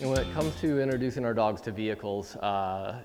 [0.00, 3.00] And when it comes to introducing our dogs to vehicles, uh,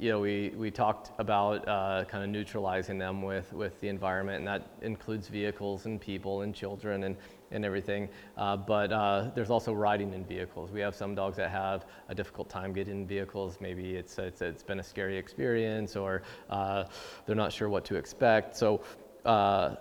[0.00, 4.38] you know, we, we talked about uh, kind of neutralizing them with, with the environment,
[4.38, 7.16] and that includes vehicles and people and children and,
[7.52, 8.08] and everything.
[8.36, 10.72] Uh, but uh, there's also riding in vehicles.
[10.72, 13.58] We have some dogs that have a difficult time getting in vehicles.
[13.60, 16.86] Maybe it's, it's, it's been a scary experience or uh,
[17.26, 18.56] they're not sure what to expect.
[18.56, 18.80] So
[19.24, 19.76] uh,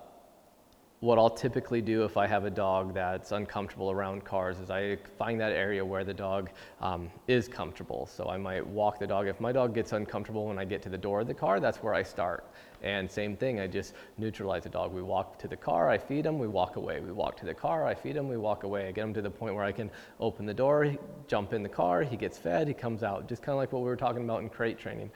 [1.02, 4.98] what I'll typically do if I have a dog that's uncomfortable around cars is I
[5.18, 6.50] find that area where the dog
[6.82, 8.06] um, is comfortable.
[8.06, 9.28] So I might walk the dog.
[9.28, 11.78] If my dog gets uncomfortable when I get to the door of the car, that's
[11.78, 12.46] where I start.
[12.84, 14.92] And same thing, I just neutralize the dog.
[14.92, 17.00] We walk to the car, I feed him, we walk away.
[17.00, 18.88] We walk to the car, I feed him, we walk away.
[18.88, 20.96] I get him to the point where I can open the door,
[21.28, 23.28] jump in the car, he gets fed, he comes out.
[23.30, 25.12] Just kind of like what we were talking about in crate training.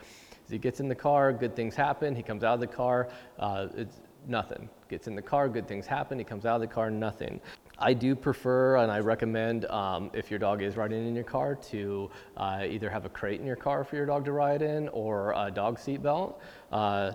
[0.45, 2.15] As he gets in the car, good things happen.
[2.15, 4.69] He comes out of the car, uh, it's nothing.
[4.89, 6.17] Gets in the car, good things happen.
[6.17, 7.39] He comes out of the car, nothing.
[7.79, 11.55] I do prefer and I recommend um, if your dog is riding in your car
[11.55, 14.87] to uh, either have a crate in your car for your dog to ride in
[14.89, 16.39] or a dog seat belt.
[16.71, 17.13] Uh,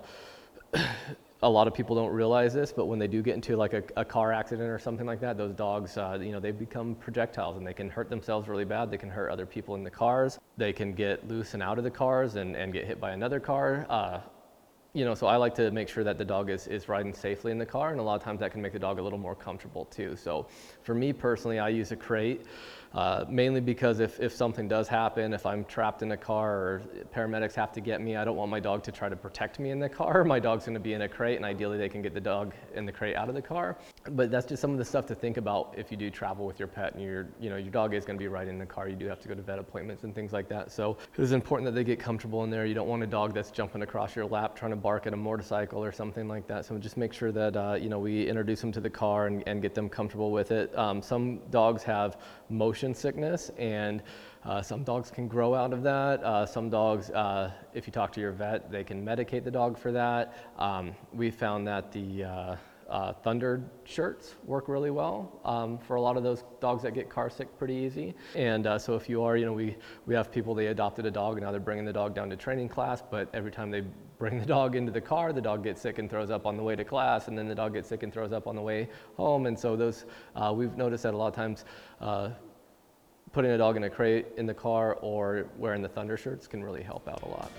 [1.43, 3.83] a lot of people don't realize this, but when they do get into like a,
[3.97, 7.57] a car accident or something like that, those dogs, uh, you know, they become projectiles
[7.57, 8.91] and they can hurt themselves really bad.
[8.91, 10.39] They can hurt other people in the cars.
[10.57, 13.39] They can get loose and out of the cars and, and get hit by another
[13.39, 13.87] car.
[13.89, 14.21] Uh,
[14.95, 17.53] you know, so I like to make sure that the dog is, is riding safely
[17.53, 19.19] in the car, and a lot of times that can make the dog a little
[19.19, 20.17] more comfortable too.
[20.17, 20.47] So
[20.83, 22.43] for me personally, I use a crate.
[22.95, 26.83] Uh, mainly because if, if something does happen, if I'm trapped in a car or
[27.15, 29.71] paramedics have to get me, I don't want my dog to try to protect me
[29.71, 30.25] in the car.
[30.29, 32.55] My dog's going to be in a crate, and ideally they can get the dog
[32.75, 33.77] in the crate out of the car.
[34.11, 36.59] But that's just some of the stuff to think about if you do travel with
[36.59, 38.67] your pet and your, you know, your dog is going to be riding in the
[38.67, 38.89] car.
[38.89, 40.73] You do have to go to vet appointments and things like that.
[40.73, 42.65] So it is important that they get comfortable in there.
[42.65, 45.17] You don't want a dog that's jumping across your lap trying to bark at a
[45.17, 46.65] motorcycle or something like that.
[46.65, 49.43] So just make sure that uh, you know we introduce them to the car and,
[49.47, 50.77] and get them comfortable with it.
[50.77, 54.03] Um, some dogs have motion sickness, and
[54.45, 56.23] uh, some dogs can grow out of that.
[56.23, 59.79] Uh, some dogs, uh, if you talk to your vet, they can medicate the dog
[59.79, 60.35] for that.
[60.59, 62.57] Um, we found that the
[62.89, 66.95] uh, uh, Thunder shirts work really well um, for a lot of those dogs that
[66.95, 68.15] get car sick pretty easy.
[68.35, 69.77] And uh, so if you are, you know, we,
[70.07, 72.37] we have people, they adopted a dog and now they're bringing the dog down to
[72.37, 73.83] training class, but every time they
[74.19, 76.63] bring the dog into the car, the dog gets sick and throws up on the
[76.63, 78.89] way to class, and then the dog gets sick and throws up on the way
[79.17, 79.47] home.
[79.47, 81.65] And so those, uh, we've noticed that a lot of times
[82.01, 82.31] uh,
[83.33, 86.83] putting a dog in a crate in the car or wearing the ThunderShirts can really
[86.83, 87.53] help out a lot.